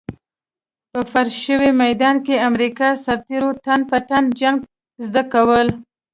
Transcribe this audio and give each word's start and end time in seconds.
په 0.91 0.99
فرش 1.11 1.33
شوي 1.45 1.69
ميدان 1.83 2.15
کې 2.25 2.43
امريکايي 2.49 3.01
سرتېرو 3.05 3.51
تن 3.65 3.79
په 3.89 3.97
تن 4.09 4.23
جنګ 4.39 4.57
زده 5.05 5.23
کول. 5.33 5.67